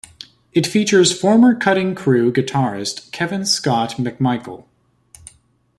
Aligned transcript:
It 0.51 0.65
features 0.65 1.15
former 1.15 1.53
Cutting 1.53 1.93
Crew 1.93 2.33
guitarist 2.33 3.11
Kevin 3.11 3.45
Scott 3.45 3.97
MacMichael. 3.97 4.65